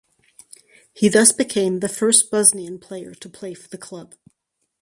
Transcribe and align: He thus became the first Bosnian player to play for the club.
He 0.95 1.09
thus 1.09 1.31
became 1.31 1.77
the 1.79 1.87
first 1.87 2.31
Bosnian 2.31 2.79
player 2.79 3.13
to 3.13 3.29
play 3.29 3.53
for 3.53 3.67
the 3.69 3.77
club. 3.77 4.15